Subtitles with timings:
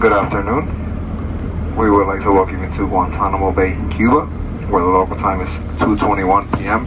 [0.00, 0.66] Good afternoon.
[1.78, 4.26] We would like to welcome you to Guantanamo Bay, Cuba,
[4.68, 6.84] where the local time is 2:21 p.m.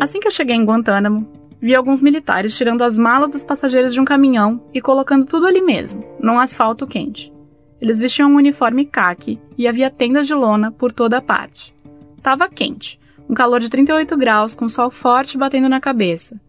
[0.00, 1.26] Assim que eu cheguei em Guantánamo,
[1.60, 5.60] vi alguns militares tirando as malas dos passageiros de um caminhão e colocando tudo ali
[5.60, 7.32] mesmo, num asfalto quente.
[7.80, 11.74] Eles vestiam um uniforme caque e havia tendas de lona por toda a parte.
[12.22, 12.98] Tava quente,
[13.28, 16.40] um calor de 38 graus com sol forte batendo na cabeça.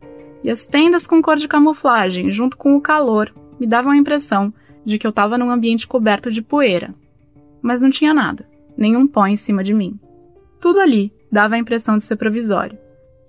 [0.43, 4.53] E as tendas com cor de camuflagem, junto com o calor, me davam a impressão
[4.85, 6.95] de que eu estava num ambiente coberto de poeira.
[7.61, 9.99] Mas não tinha nada, nenhum pó em cima de mim.
[10.61, 12.77] Tudo ali dava a impressão de ser provisório.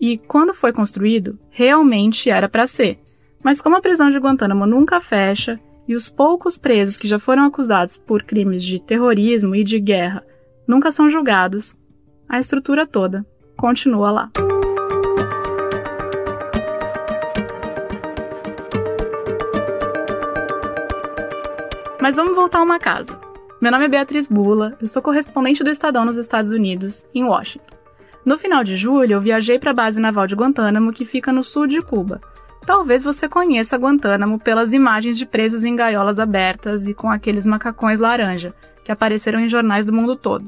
[0.01, 3.01] E, quando foi construído, realmente era para ser.
[3.43, 7.45] Mas como a prisão de Guantánamo nunca fecha e os poucos presos que já foram
[7.45, 10.25] acusados por crimes de terrorismo e de guerra
[10.67, 11.77] nunca são julgados,
[12.29, 13.27] a estrutura toda
[13.61, 14.31] continua lá.
[22.01, 23.21] Mas vamos voltar a uma casa.
[23.61, 27.77] Meu nome é Beatriz Bula, eu sou correspondente do Estadão nos Estados Unidos, em Washington.
[28.25, 31.45] No final de julho, eu viajei para a base naval de Guantánamo, que fica no
[31.45, 32.21] sul de Cuba,
[32.67, 37.99] Talvez você conheça Guantánamo pelas imagens de presos em gaiolas abertas e com aqueles macacões
[37.99, 38.53] laranja
[38.85, 40.47] que apareceram em jornais do mundo todo.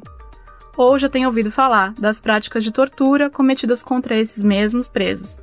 [0.77, 5.39] Ou já tenha ouvido falar das práticas de tortura cometidas contra esses mesmos presos.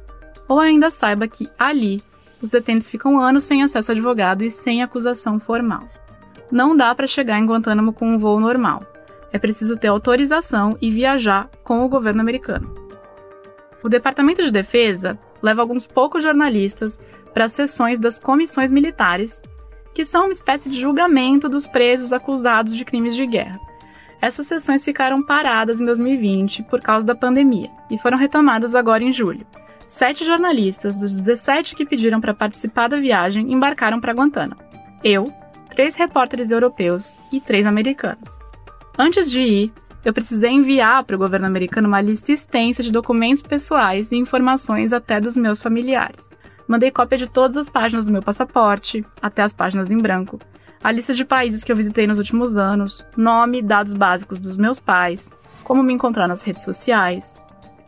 [0.48, 2.02] Ou ainda saiba que ali
[2.42, 5.88] os detentos ficam anos sem acesso a advogado e sem acusação formal.
[6.52, 8.84] Não dá para chegar em Guantánamo com um voo normal.
[9.32, 12.74] É preciso ter autorização e viajar com o governo americano.
[13.84, 17.00] O Departamento de Defesa leva alguns poucos jornalistas
[17.34, 19.42] para as sessões das comissões militares,
[19.94, 23.60] que são uma espécie de julgamento dos presos acusados de crimes de guerra.
[24.22, 29.14] Essas sessões ficaram paradas em 2020 por causa da pandemia e foram retomadas agora em
[29.14, 29.46] julho.
[29.88, 34.62] Sete jornalistas dos 17 que pediram para participar da viagem embarcaram para Guantánamo.
[35.04, 35.34] Eu,
[35.70, 38.30] três repórteres europeus e três americanos.
[38.98, 43.42] Antes de ir, eu precisei enviar para o governo americano uma lista extensa de documentos
[43.42, 46.30] pessoais e informações até dos meus familiares.
[46.68, 50.38] Mandei cópia de todas as páginas do meu passaporte, até as páginas em branco,
[50.84, 54.58] a lista de países que eu visitei nos últimos anos, nome e dados básicos dos
[54.58, 55.30] meus pais,
[55.64, 57.34] como me encontrar nas redes sociais.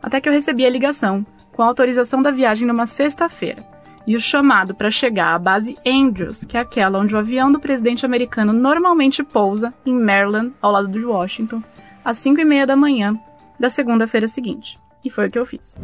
[0.02, 3.64] Até que eu recebi a ligação, com a autorização da viagem numa sexta-feira,
[4.06, 7.60] e o chamado para chegar à base Andrews, que é aquela onde o avião do
[7.60, 11.62] presidente americano normalmente pousa, em Maryland, ao lado de Washington,
[12.04, 13.18] às 5 e meia da manhã
[13.58, 14.81] da segunda-feira seguinte.
[15.04, 15.80] E foi o que eu fiz.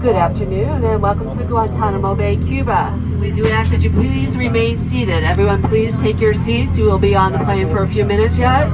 [0.00, 2.92] Good afternoon and welcome to Guantanamo Bay, Cuba.
[3.20, 5.24] We do ask that you please remain seated.
[5.24, 6.78] Everyone please take your seats.
[6.78, 8.68] You will be on the plane for a few minutes yet.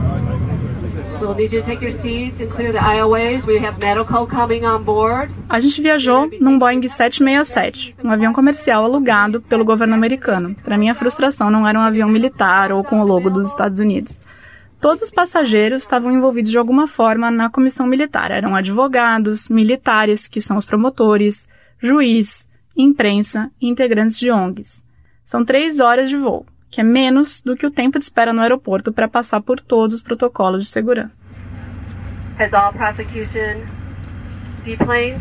[1.20, 3.46] We'll need you to take your seats and clear the aisleways.
[3.46, 5.30] We have medical coming on board.
[5.48, 10.54] A gente viajou num Boeing 767, um avião comercial alugado pelo governo americano.
[10.62, 14.20] Para minha frustração, não era um avião militar ou com o logo dos Estados Unidos.
[14.80, 18.30] Todos os passageiros estavam envolvidos de alguma forma na comissão militar.
[18.30, 21.48] Eram advogados, militares, que são os promotores,
[21.80, 24.84] juiz, imprensa e integrantes de ONGs.
[25.24, 28.40] São três horas de voo, que é menos do que o tempo de espera no
[28.40, 31.18] aeroporto para passar por todos os protocolos de segurança.
[32.38, 33.66] Has all prosecution
[34.64, 35.18] deplaned?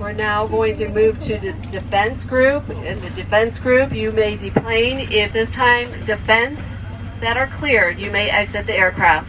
[0.00, 2.68] We're now going to move to the defense group.
[2.84, 6.60] In the defense group, you may deplane if this time defense
[7.20, 9.26] that are cleared, you may exit the aircraft.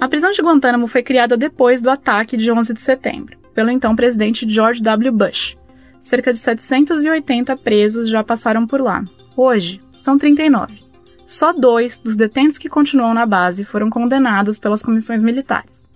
[0.00, 3.94] A prisão de Guantánamo foi criada depois do ataque de 11 de setembro, pelo então
[3.94, 5.12] presidente George W.
[5.12, 5.56] Bush.
[6.00, 9.04] Cerca de 780 presos já passaram por lá.
[9.36, 10.80] Hoje, são 39.
[11.26, 15.86] Só dois dos detentos que continuam na base foram condenados pelas comissões militares.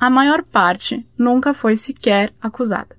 [0.00, 2.96] A maior parte nunca foi sequer acusada.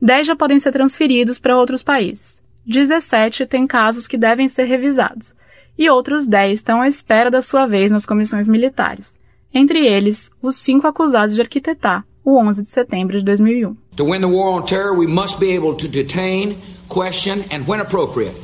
[0.00, 2.40] Dez já podem ser transferidos para outros países.
[2.70, 5.34] 17 têm casos que devem ser revisados,
[5.76, 9.12] e outros 10 estão à espera da sua vez nas comissões militares.
[9.52, 13.76] Entre eles, os cinco acusados de arquitetar o 11 de setembro de 2001.
[13.96, 16.56] To win the war on terror, we must be able to detain,
[16.88, 18.40] question and when appropriate,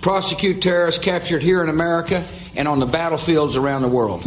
[0.00, 2.24] prosecute terrorists captured here in America
[2.56, 4.24] and on the battlefields around the world.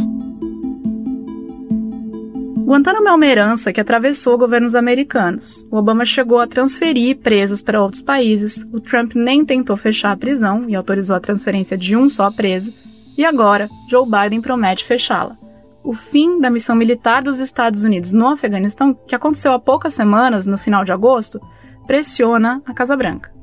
[2.66, 5.64] Guantánamo é uma herança que atravessou governos americanos.
[5.70, 10.16] O Obama chegou a transferir presos para outros países, o Trump nem tentou fechar a
[10.16, 12.74] prisão e autorizou a transferência de um só preso,
[13.16, 15.38] e agora Joe Biden promete fechá-la.
[15.84, 20.44] O fim da missão militar dos Estados Unidos no Afeganistão, que aconteceu há poucas semanas,
[20.44, 21.40] no final de agosto,
[21.86, 23.35] pressiona a Casa Branca.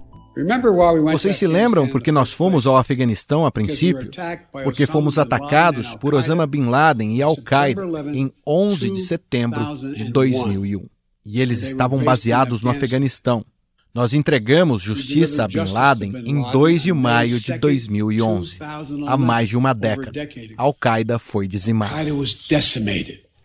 [1.11, 4.09] Vocês se lembram porque nós fomos ao Afeganistão a princípio?
[4.51, 7.83] Porque fomos atacados por Osama Bin Laden e Al-Qaeda
[8.13, 10.85] em 11 de setembro de 2001.
[11.25, 13.45] E eles estavam baseados no Afeganistão.
[13.93, 18.57] Nós entregamos justiça a Bin Laden em 2 de maio de 2011,
[19.05, 20.27] há mais de uma década.
[20.57, 21.93] A Al-Qaeda foi dizimada.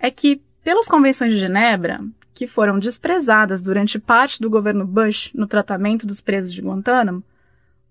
[0.00, 2.00] É que, pelas convenções de Genebra,
[2.38, 7.20] que foram desprezadas durante parte do governo Bush no tratamento dos presos de Guantánamo,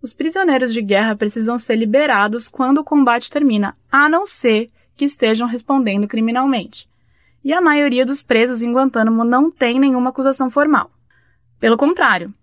[0.01, 5.03] os prisioneiros de guerra precisam ser liberados quando o combate termina, a não ser que
[5.03, 6.87] estejam respondendo criminalmente.
[7.43, 10.89] E a maioria dos presos em Guantánamo não tem nenhuma acusação formal.
[11.59, 12.33] Pelo contrário,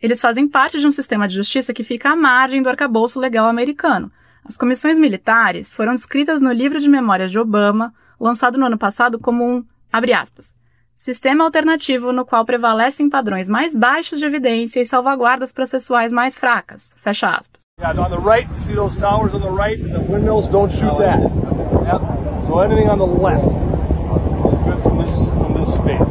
[0.00, 3.48] eles fazem parte de um sistema de justiça que fica à margem do arcabouço legal
[3.48, 4.10] americano.
[4.44, 9.16] As comissões militares foram descritas no livro de memórias de Obama, lançado no ano passado
[9.16, 10.52] como um, abre aspas,
[11.02, 16.94] sistema alternativo no qual prevalecem padrões mais baixos de evidência e salvaguardas processuais mais fracas.
[16.96, 17.60] Fecha aspas.
[17.80, 20.70] Yeah, on the right, you see those towers on the right, and the windmills don't
[20.70, 21.18] shoot that.
[21.18, 22.02] Yep.
[22.46, 26.06] So anything on the left is good from this, from this space.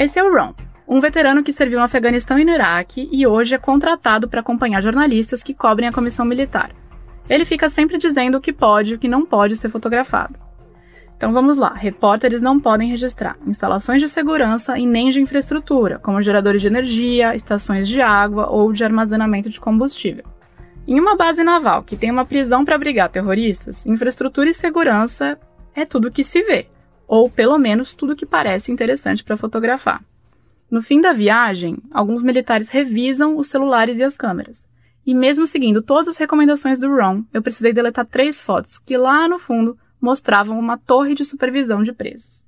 [0.00, 0.54] Esse é o Ron,
[0.88, 4.82] um veterano que serviu no Afeganistão e no Iraque e hoje é contratado para acompanhar
[4.82, 6.72] jornalistas que cobrem a comissão militar.
[7.30, 10.47] Ele fica sempre dizendo o que pode e o que não pode ser fotografado.
[11.18, 16.22] Então vamos lá: repórteres não podem registrar instalações de segurança e nem de infraestrutura, como
[16.22, 20.24] geradores de energia, estações de água ou de armazenamento de combustível.
[20.86, 25.36] Em uma base naval que tem uma prisão para abrigar terroristas, infraestrutura e segurança
[25.74, 26.66] é tudo que se vê,
[27.06, 30.00] ou pelo menos tudo que parece interessante para fotografar.
[30.70, 34.66] No fim da viagem, alguns militares revisam os celulares e as câmeras.
[35.04, 39.26] E mesmo seguindo todas as recomendações do Ron, eu precisei deletar três fotos que lá
[39.26, 42.44] no fundo mostravam uma torre de supervisão de presos.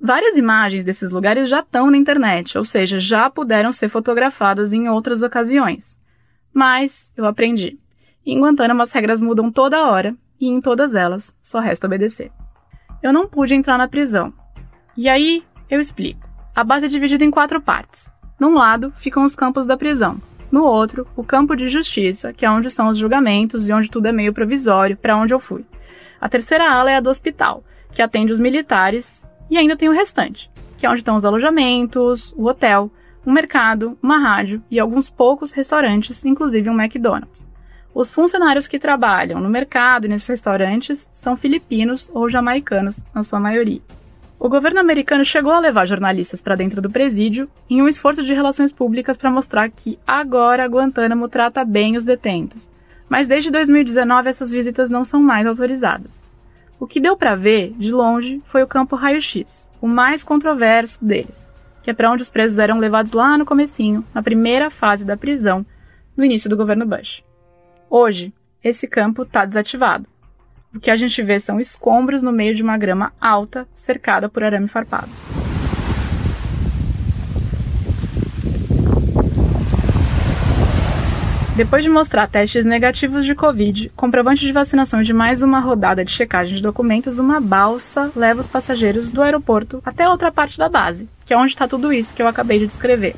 [0.00, 4.88] Várias imagens desses lugares já estão na internet, ou seja, já puderam ser fotografadas em
[4.88, 5.96] outras ocasiões.
[6.52, 7.78] Mas eu aprendi.
[8.26, 12.32] Em Guantánamo as regras mudam toda hora e em todas elas só resta obedecer.
[13.02, 14.32] Eu não pude entrar na prisão.
[14.96, 16.28] E aí eu explico.
[16.54, 18.10] A base é dividida em quatro partes.
[18.38, 20.20] Num lado ficam os campos da prisão.
[20.50, 24.06] No outro, o campo de justiça, que é onde são os julgamentos e onde tudo
[24.06, 25.64] é meio provisório, para onde eu fui.
[26.22, 29.92] A terceira ala é a do hospital, que atende os militares, e ainda tem o
[29.92, 30.48] restante,
[30.78, 32.92] que é onde estão os alojamentos, o hotel,
[33.26, 37.44] um mercado, uma rádio e alguns poucos restaurantes, inclusive um McDonald's.
[37.92, 43.40] Os funcionários que trabalham no mercado e nesses restaurantes são filipinos ou jamaicanos, na sua
[43.40, 43.82] maioria.
[44.38, 48.32] O governo americano chegou a levar jornalistas para dentro do presídio em um esforço de
[48.32, 52.70] relações públicas para mostrar que agora Guantánamo trata bem os detentos,
[53.12, 56.24] mas desde 2019 essas visitas não são mais autorizadas.
[56.80, 61.46] O que deu para ver, de longe, foi o campo raio-x, o mais controverso deles,
[61.82, 65.14] que é para onde os presos eram levados lá no comecinho, na primeira fase da
[65.14, 65.62] prisão,
[66.16, 67.22] no início do governo Bush.
[67.90, 68.32] Hoje,
[68.64, 70.06] esse campo está desativado.
[70.74, 74.42] O que a gente vê são escombros no meio de uma grama alta, cercada por
[74.42, 75.10] arame farpado.
[81.62, 86.10] Depois de mostrar testes negativos de Covid, comprovante de vacinação de mais uma rodada de
[86.10, 91.08] checagem de documentos, uma balsa leva os passageiros do aeroporto até outra parte da base,
[91.24, 93.14] que é onde está tudo isso que eu acabei de descrever.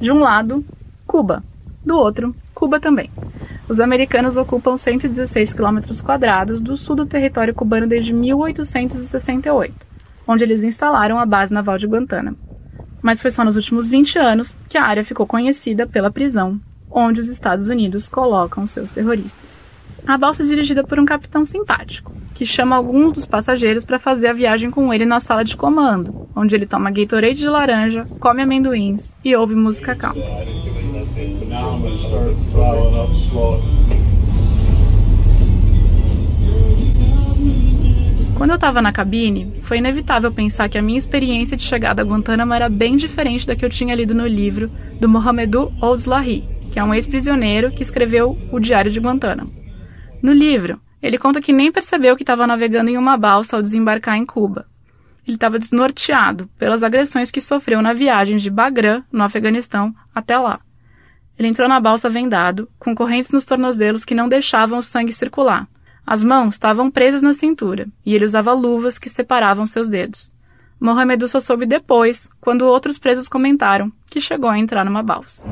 [0.00, 0.64] De um lado,
[1.04, 1.42] Cuba.
[1.84, 3.10] Do outro, Cuba também.
[3.68, 9.74] Os americanos ocupam 116 quilômetros quadrados do sul do território cubano desde 1868,
[10.28, 12.38] onde eles instalaram a base naval de Guantánamo.
[13.02, 16.60] Mas foi só nos últimos 20 anos que a área ficou conhecida pela prisão
[16.94, 19.50] onde os Estados Unidos colocam seus terroristas.
[20.06, 24.28] A balsa é dirigida por um capitão simpático, que chama alguns dos passageiros para fazer
[24.28, 28.42] a viagem com ele na sala de comando, onde ele toma Gatorade de laranja, come
[28.42, 30.22] amendoins e ouve música calma.
[38.36, 42.04] Quando eu estava na cabine, foi inevitável pensar que a minha experiência de chegada a
[42.04, 44.70] Guantánamo era bem diferente da que eu tinha lido no livro
[45.00, 49.48] do Mohamedou Oldslahi, que é um ex-prisioneiro que escreveu O Diário de Guantánamo.
[50.20, 54.16] No livro, ele conta que nem percebeu que estava navegando em uma balsa ao desembarcar
[54.16, 54.66] em Cuba.
[55.24, 60.58] Ele estava desnorteado pelas agressões que sofreu na viagem de Bagram, no Afeganistão, até lá.
[61.38, 65.68] Ele entrou na balsa vendado, com correntes nos tornozelos que não deixavam o sangue circular.
[66.04, 70.33] As mãos estavam presas na cintura, e ele usava luvas que separavam seus dedos.
[70.84, 75.42] Mohamed só soube depois, quando outros presos comentaram que chegou a entrar numa balsa.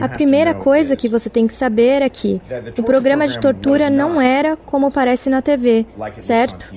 [0.00, 2.40] A primeira coisa que você tem que saber é que
[2.78, 5.84] o programa de tortura não era como parece na TV,
[6.14, 6.72] certo?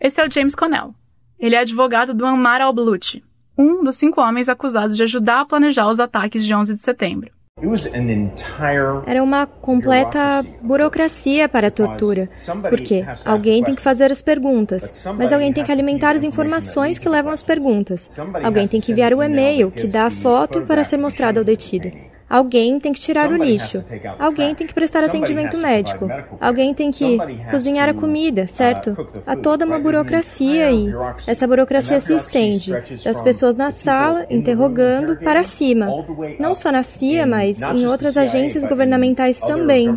[0.00, 0.94] Esse é o James Connell.
[1.40, 3.24] Ele é advogado do Ammar al-Bluti,
[3.58, 7.32] um dos cinco homens acusados de ajudar a planejar os ataques de 11 de setembro.
[9.06, 12.28] Era uma completa burocracia para a tortura,
[12.68, 17.08] porque alguém tem que fazer as perguntas, mas alguém tem que alimentar as informações que
[17.08, 18.10] levam às perguntas.
[18.42, 21.90] Alguém tem que enviar o e-mail que dá a foto para ser mostrado ao detido.
[22.32, 23.84] Alguém tem que tirar o lixo.
[24.18, 26.08] Alguém tem que prestar atendimento médico.
[26.40, 27.18] Alguém tem que
[27.50, 28.96] cozinhar a comida, certo?
[29.26, 30.86] Há toda uma burocracia e
[31.26, 32.72] essa burocracia se estende
[33.04, 35.88] das pessoas na sala interrogando para cima.
[36.38, 39.94] Não só na CIA, mas em outras agências governamentais também.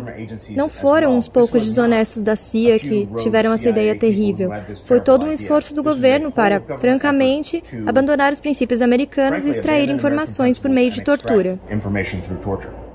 [0.54, 4.50] Não foram uns poucos desonestos da CIA que tiveram essa ideia terrível.
[4.84, 10.58] Foi todo um esforço do governo para, francamente, abandonar os princípios americanos e extrair informações
[10.58, 11.58] por meio de tortura.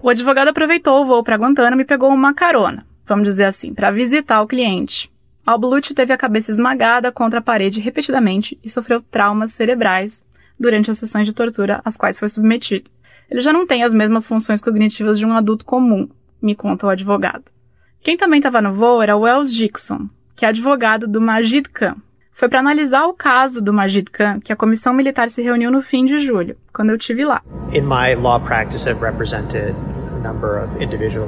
[0.02, 3.92] O advogado aproveitou o voo para Guantánamo e pegou uma carona, vamos dizer assim, para
[3.92, 5.12] visitar o cliente.
[5.46, 10.24] Alblut teve a cabeça esmagada contra a parede repetidamente e sofreu traumas cerebrais
[10.60, 12.90] durante as sessões de tortura às quais foi submetido.
[13.30, 16.10] Ele já não tem as mesmas funções cognitivas de um adulto comum,
[16.42, 17.46] me conta o advogado.
[18.02, 21.96] Quem também estava no voo era Wells Dixon, que é advogado do Majid Khan,
[22.42, 25.80] foi para analisar o caso do Majid Khan que a comissão militar se reuniu no
[25.80, 27.40] fim de julho, quando eu tive lá.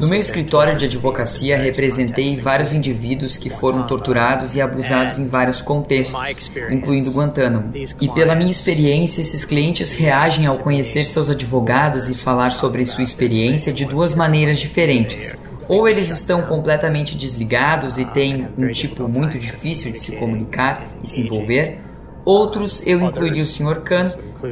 [0.01, 5.61] No meu escritório de advocacia, representei vários indivíduos que foram torturados e abusados em vários
[5.61, 7.71] contextos, incluindo Guantánamo.
[8.01, 13.03] E pela minha experiência, esses clientes reagem ao conhecer seus advogados e falar sobre sua
[13.03, 15.37] experiência de duas maneiras diferentes.
[15.67, 21.09] Ou eles estão completamente desligados e têm um tipo muito difícil de se comunicar e
[21.09, 21.79] se envolver.
[22.25, 23.81] Outros, eu incluiria o Sr.
[23.81, 24.05] Khan,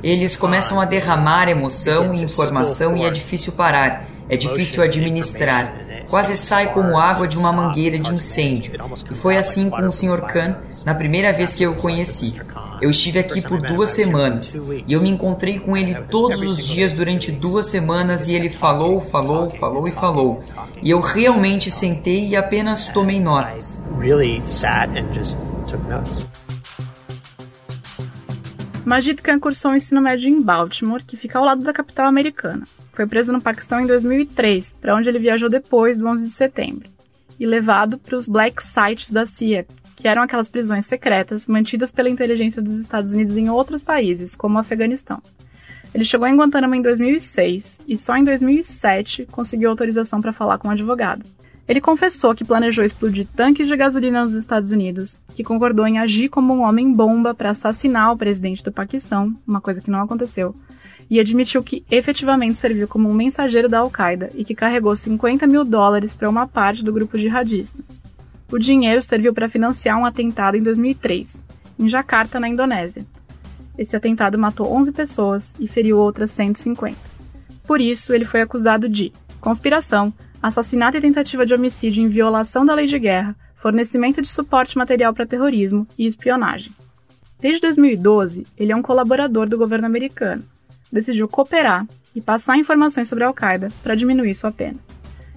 [0.04, 5.81] eles começam a derramar emoção e informação e é difícil parar, é difícil administrar.
[6.10, 8.74] Quase sai como água de uma mangueira de incêndio.
[9.10, 10.22] E foi assim com o Sr.
[10.28, 12.36] Khan na primeira vez que eu o conheci.
[12.82, 16.94] Eu estive aqui por duas semanas e eu me encontrei com ele todos os dias
[16.94, 20.44] durante duas semanas e ele falou, falou, falou e falou.
[20.82, 23.84] E eu realmente sentei e apenas tomei notas.
[28.84, 32.64] Majid Khan cursou o ensino médio em Baltimore, que fica ao lado da capital americana.
[32.94, 36.90] Foi preso no Paquistão em 2003, para onde ele viajou depois do 11 de setembro,
[37.40, 42.10] e levado para os Black Sites da CIA, que eram aquelas prisões secretas mantidas pela
[42.10, 45.22] inteligência dos Estados Unidos em outros países, como o Afeganistão.
[45.94, 50.70] Ele chegou em Guantánamo em 2006 e só em 2007 conseguiu autorização para falar com
[50.70, 51.26] um advogado.
[51.68, 56.30] Ele confessou que planejou explodir tanques de gasolina nos Estados Unidos, que concordou em agir
[56.30, 60.56] como um homem-bomba para assassinar o presidente do Paquistão, uma coisa que não aconteceu,
[61.12, 65.66] e admitiu que efetivamente serviu como um mensageiro da Al-Qaeda e que carregou 50 mil
[65.66, 67.84] dólares para uma parte do grupo jihadista.
[68.50, 71.44] O dinheiro serviu para financiar um atentado em 2003,
[71.78, 73.06] em Jakarta, na Indonésia.
[73.78, 76.96] Esse atentado matou 11 pessoas e feriu outras 150.
[77.66, 82.74] Por isso, ele foi acusado de conspiração, assassinato e tentativa de homicídio em violação da
[82.74, 86.72] lei de guerra, fornecimento de suporte material para terrorismo e espionagem.
[87.38, 90.44] Desde 2012, ele é um colaborador do governo americano.
[90.92, 94.78] Decidiu cooperar e passar informações sobre Al-Qaeda para diminuir sua pena.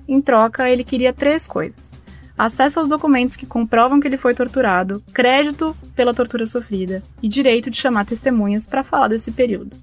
[0.06, 1.92] Em troca, ele queria três coisas:
[2.36, 7.70] acesso aos documentos que comprovam que ele foi torturado, crédito pela tortura sofrida e direito
[7.70, 9.76] de chamar testemunhas para falar desse período.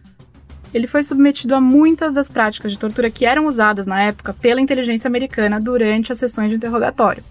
[0.74, 4.62] Ele foi submetido a muitas das práticas de tortura que eram usadas na época pela
[4.62, 7.24] inteligência americana durante as sessões de interrogatório: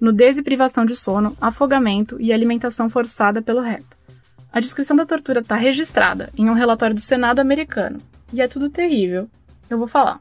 [0.00, 3.89] nudez e privação de sono, afogamento e alimentação forçada pelo reto.
[4.52, 7.98] A descrição da tortura está registrada em um relatório do Senado americano
[8.32, 9.28] e é tudo terrível.
[9.68, 10.20] Eu vou falar.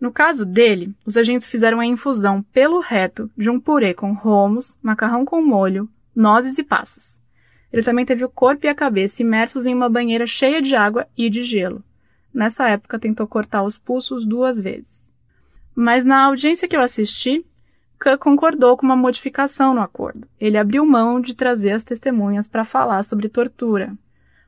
[0.00, 4.78] No caso dele, os agentes fizeram a infusão pelo reto de um purê com romos,
[4.82, 7.20] macarrão com molho, nozes e passas.
[7.72, 11.06] Ele também teve o corpo e a cabeça imersos em uma banheira cheia de água
[11.16, 11.82] e de gelo.
[12.32, 15.08] Nessa época, tentou cortar os pulsos duas vezes.
[15.74, 17.44] Mas na audiência que eu assisti,
[18.18, 20.26] concordou com uma modificação no acordo.
[20.38, 23.92] Ele abriu mão de trazer as testemunhas para falar sobre tortura.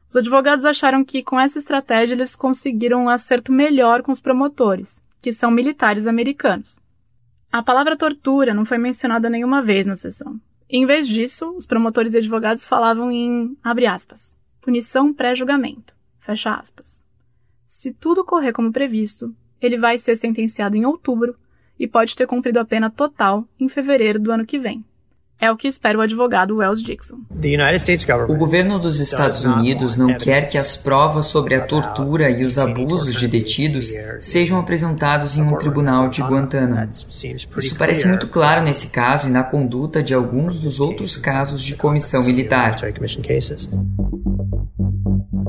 [0.09, 5.03] Os advogados acharam que, com essa estratégia, eles conseguiram um acerto melhor com os promotores,
[5.21, 6.79] que são militares americanos.
[7.50, 10.38] A palavra tortura não foi mencionada nenhuma vez na sessão.
[10.69, 17.05] Em vez disso, os promotores e advogados falavam em, abre aspas, punição pré-julgamento, fecha aspas.
[17.69, 21.37] Se tudo correr como previsto, ele vai ser sentenciado em outubro
[21.78, 24.85] e pode ter cumprido a pena total em fevereiro do ano que vem.
[25.38, 27.18] É o que espera o advogado Wells Dixon.
[28.26, 32.56] O governo dos Estados Unidos não quer que as provas sobre a tortura e os
[32.56, 36.90] abusos de detidos sejam apresentados em um tribunal de Guantánamo.
[36.90, 41.76] Isso parece muito claro nesse caso e na conduta de alguns dos outros casos de
[41.76, 42.76] comissão militar.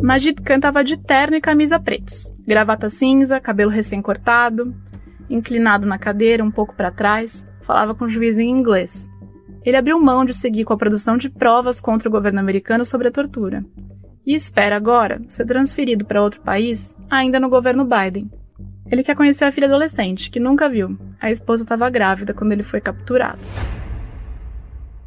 [0.02, 4.74] Majid Khan estava de terno e camisa pretos, gravata cinza, cabelo recém-cortado.
[5.30, 9.10] Inclinado na cadeira, um pouco para trás, falava com o juiz em inglês.
[9.64, 13.10] Ele abriu mão de seguir com a produção de provas contra o governo americano sobre
[13.10, 13.66] a tortura.
[14.26, 18.30] E espera agora ser transferido para outro país, ainda no governo Biden.
[18.90, 20.98] Ele quer conhecer a filha adolescente, que nunca viu.
[21.20, 23.40] A esposa estava grávida quando ele foi capturado.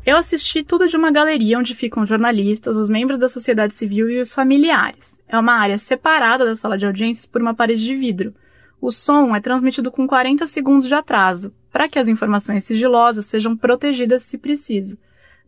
[0.04, 4.20] Eu assisti tudo de uma galeria onde ficam jornalistas, os membros da sociedade civil e
[4.20, 5.18] os familiares.
[5.28, 8.34] É uma área separada da sala de audiências por uma parede de vidro.
[8.80, 13.54] O som é transmitido com 40 segundos de atraso, para que as informações sigilosas sejam
[13.54, 14.96] protegidas se preciso.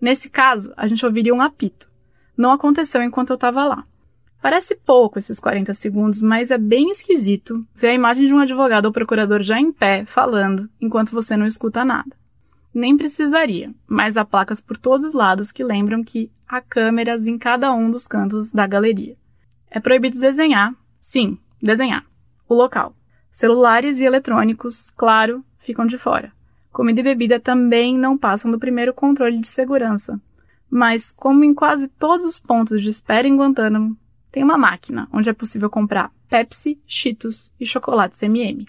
[0.01, 1.91] Nesse caso, a gente ouviria um apito.
[2.37, 3.85] Não aconteceu enquanto eu estava lá.
[4.43, 8.87] Parece pouco esses 40 segundos, mas é bem esquisito ver a imagem de um advogado
[8.87, 12.15] ou procurador já em pé, falando, enquanto você não escuta nada.
[12.75, 17.39] Nem precisaria, mas há placas por todos os lados que lembram que há câmeras em
[17.39, 19.17] cada um dos cantos da galeria.
[19.71, 22.05] É proibido desenhar, sim, desenhar,
[22.49, 22.95] o local.
[23.33, 26.33] Celulares e eletrônicos, claro, ficam de fora.
[26.71, 30.21] Comida e bebida também não passam do primeiro controle de segurança.
[30.71, 33.97] Mas, como em quase todos os pontos de espera em Guantánamo,
[34.31, 38.67] tem uma máquina onde é possível comprar Pepsi, Cheetos e chocolates M&M.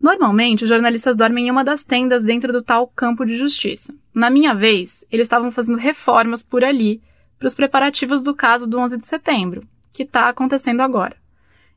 [0.00, 3.94] Normalmente, os jornalistas dormem em uma das tendas dentro do tal campo de justiça.
[4.14, 7.02] Na minha vez, eles estavam fazendo reformas por ali
[7.38, 11.19] para os preparativos do caso do 11 de setembro, que está acontecendo agora.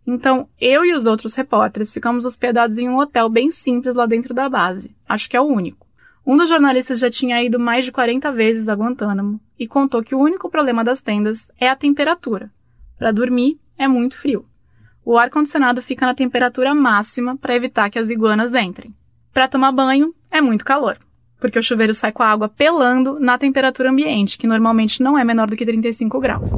[0.06, 4.34] Então, eu e os outros repórteres ficamos hospedados em um hotel bem simples lá dentro
[4.34, 4.96] da base.
[5.08, 5.88] Acho que é o único.
[6.26, 10.16] Um dos jornalistas já tinha ido mais de 40 vezes a Guantánamo e contou que
[10.16, 12.50] o único problema das tendas é a temperatura.
[12.98, 14.46] Para dormir, é muito frio.
[15.06, 18.94] O ar-condicionado fica na temperatura máxima para evitar que as iguanas entrem.
[19.34, 20.98] Para tomar banho, é muito calor,
[21.42, 25.26] porque o chuveiro sai com a água pelando na temperatura ambiente, que normalmente não é
[25.26, 26.52] menor do que 35 graus.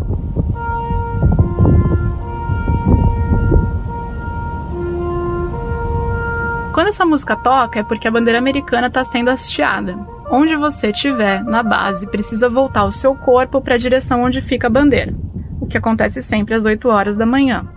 [6.76, 9.98] Quando essa música toca é porque a bandeira americana está sendo hasteada.
[10.30, 14.68] Onde você estiver, na base, precisa voltar o seu corpo para a direção onde fica
[14.68, 15.14] a bandeira
[15.66, 17.68] o que acontece sempre às 8 horas da manhã.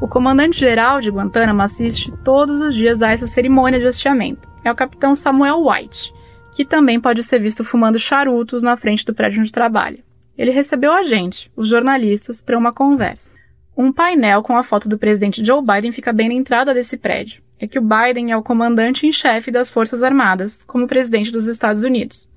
[0.00, 4.48] O comandante-geral de Guantánamo assiste todos os dias a essa cerimônia de hasteamento.
[4.64, 6.12] É o capitão Samuel White,
[6.56, 9.98] que também pode ser visto fumando charutos na frente do prédio onde trabalha.
[10.36, 13.30] Ele recebeu a gente, os jornalistas, para uma conversa.
[13.76, 17.42] Um painel com a foto do presidente Joe Biden fica bem na entrada desse prédio.
[17.64, 21.46] É que o Biden é o comandante em chefe das Forças Armadas, como presidente dos
[21.46, 22.28] Estados Unidos.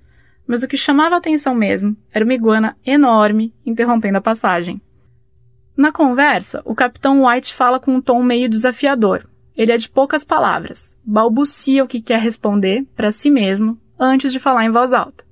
[0.47, 4.79] Mas o que chamava a atenção mesmo era uma iguana enorme interrompendo a passagem.
[5.75, 9.27] Na conversa, o capitão White fala com um tom meio desafiador.
[9.53, 14.39] Ele é de poucas palavras, balbucia o que quer responder para si mesmo antes de
[14.39, 15.25] falar em voz alta.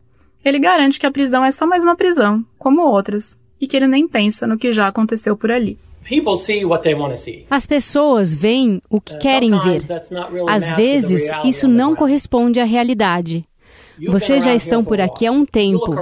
[0.43, 3.87] Ele garante que a prisão é só mais uma prisão, como outras, e que ele
[3.87, 5.79] nem pensa no que já aconteceu por ali.
[7.49, 9.85] As pessoas veem o que uh, querem ver.
[10.47, 13.45] Às vezes, isso não corresponde à realidade.
[14.07, 15.95] Vocês já estão por aqui há um tempo.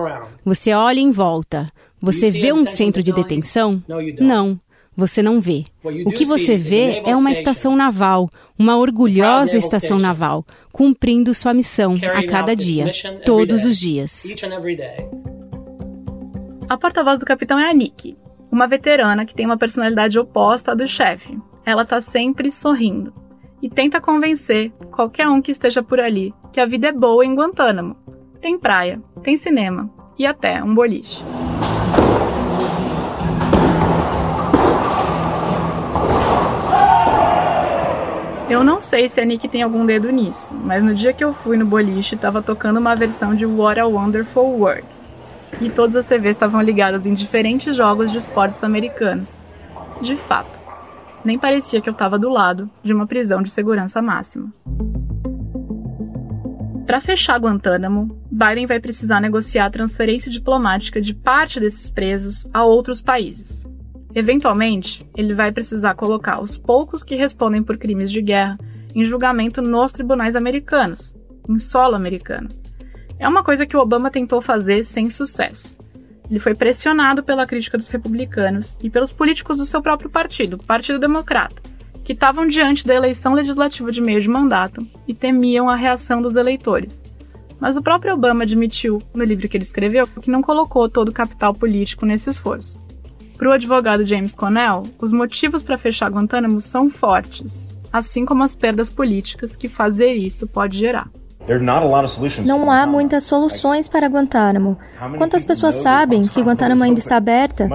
[0.43, 1.71] Você olha em volta.
[2.01, 3.81] Você vê um centro de detenção?
[4.19, 4.59] Não,
[4.95, 5.65] você não vê.
[6.05, 11.95] O que você vê é uma estação naval, uma orgulhosa estação naval, cumprindo sua missão
[12.13, 12.91] a cada dia,
[13.25, 14.23] todos os dias.
[16.69, 18.15] A porta-voz do capitão é a Nick,
[18.53, 21.39] uma veterana que tem uma personalidade oposta à do chefe.
[21.65, 23.11] Ela está sempre sorrindo
[23.59, 27.33] e tenta convencer qualquer um que esteja por ali que a vida é boa em
[27.33, 27.97] Guantánamo.
[28.39, 29.89] Tem praia, tem cinema
[30.19, 31.23] e até um boliche.
[38.47, 41.33] Eu não sei se a Nick tem algum dedo nisso, mas no dia que eu
[41.33, 45.02] fui no boliche, tava tocando uma versão de What a Wonderful World.
[45.63, 49.39] E todas as TVs estavam ligadas em diferentes jogos de esportes americanos.
[50.01, 50.59] De fato,
[51.23, 54.53] nem parecia que eu estava do lado de uma prisão de segurança máxima.
[56.85, 62.65] Para fechar Guantánamo, Biden vai precisar negociar a transferência diplomática de parte desses presos a
[62.65, 63.65] outros países.
[64.13, 68.59] Eventualmente, ele vai precisar colocar os poucos que respondem por crimes de guerra
[68.93, 72.49] em julgamento nos tribunais americanos, em solo americano.
[73.19, 75.77] É uma coisa que o Obama tentou fazer sem sucesso.
[76.29, 80.65] Ele foi pressionado pela crítica dos republicanos e pelos políticos do seu próprio partido, o
[80.65, 81.61] Partido Democrata,
[82.03, 86.35] que estavam diante da eleição legislativa de meio de mandato e temiam a reação dos
[86.35, 87.01] eleitores.
[87.59, 91.13] Mas o próprio Obama admitiu, no livro que ele escreveu, que não colocou todo o
[91.13, 92.81] capital político nesse esforço.
[93.37, 98.55] Para o advogado James Connell, os motivos para fechar Guantánamo são fortes, assim como as
[98.55, 101.09] perdas políticas que fazer isso pode gerar.
[102.45, 104.77] Não há muitas soluções para Guantánamo.
[105.17, 107.67] Quantas pessoas sabem que Guantánamo ainda está aberta?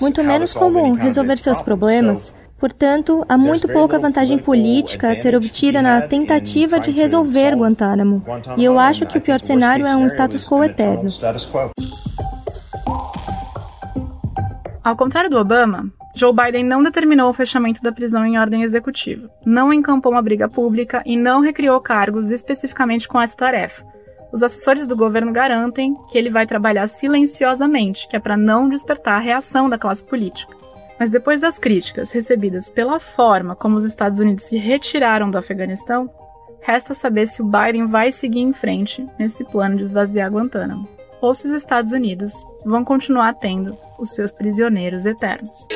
[0.00, 2.34] Muito menos como resolver seus problemas,
[2.64, 8.22] Portanto, há muito pouca vantagem política a ser obtida na tentativa de resolver Guantánamo.
[8.56, 11.06] E eu acho que o pior cenário é um status quo eterno.
[14.82, 19.28] Ao contrário do Obama, Joe Biden não determinou o fechamento da prisão em ordem executiva,
[19.44, 23.84] não encampou uma briga pública e não recriou cargos especificamente com essa tarefa.
[24.32, 29.14] Os assessores do governo garantem que ele vai trabalhar silenciosamente, que é para não despertar
[29.14, 30.54] a reação da classe política.
[30.98, 36.08] Mas depois das críticas recebidas pela forma como os Estados Unidos se retiraram do Afeganistão,
[36.62, 40.88] resta saber se o Biden vai seguir em frente nesse plano de esvaziar Guantánamo,
[41.20, 42.32] ou se os Estados Unidos
[42.64, 45.66] vão continuar tendo os seus prisioneiros eternos.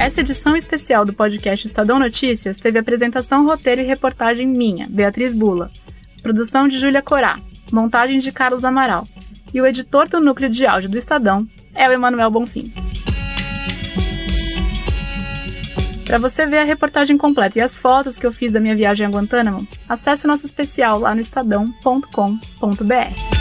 [0.00, 5.70] Essa edição especial do podcast Estadão Notícias teve apresentação, roteiro e reportagem minha, Beatriz Bula,
[6.22, 7.38] produção de Júlia Corá,
[7.70, 9.06] montagem de Carlos Amaral,
[9.52, 12.72] e o editor do núcleo de áudio do Estadão é o Emanuel Bonfim.
[16.06, 19.06] Para você ver a reportagem completa e as fotos que eu fiz da minha viagem
[19.06, 23.39] a Guantánamo, acesse nosso especial lá no estadão.com.br.